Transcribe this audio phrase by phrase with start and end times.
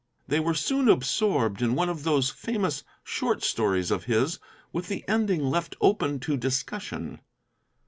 [0.27, 4.39] They were soon absorbed in one of those famous short stories of his
[4.73, 7.19] with the ending left open to discussion.